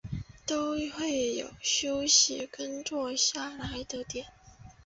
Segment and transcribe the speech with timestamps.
[0.47, 4.25] 都会有休息跟坐下来的点